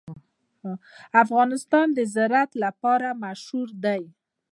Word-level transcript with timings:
افغانستان 1.23 1.87
د 1.97 1.99
زراعت 2.13 2.51
لپاره 2.63 3.09
مشهور 3.23 3.69
دی. 3.83 4.01